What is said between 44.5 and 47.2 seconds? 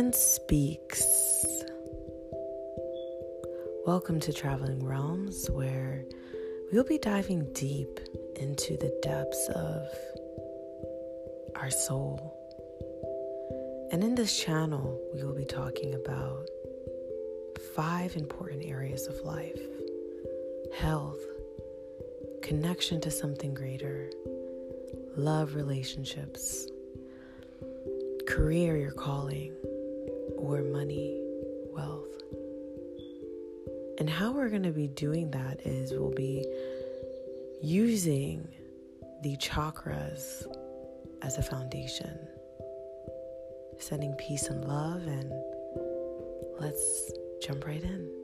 love, and let's